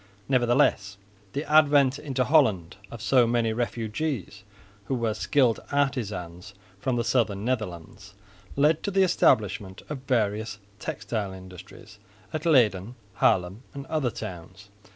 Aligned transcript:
Nevertheless 0.27 0.97
the 1.33 1.43
advent 1.47 1.99
into 1.99 2.23
Holland 2.23 2.75
of 2.89 3.03
so 3.03 3.27
many 3.27 3.53
refugees 3.53 4.41
who 4.85 4.95
were 4.95 5.13
skilled 5.13 5.59
artisans, 5.71 6.55
from 6.79 6.95
the 6.95 7.03
southern 7.03 7.45
Netherlands, 7.45 8.15
led 8.55 8.81
to 8.81 8.89
the 8.89 9.03
establishment 9.03 9.83
of 9.89 9.99
various 10.07 10.57
textile 10.79 11.33
industries 11.33 11.99
at 12.33 12.47
Leyden, 12.47 12.95
Haarlem 13.17 13.61
and 13.75 13.85
other 13.85 14.09
towns. 14.09 14.69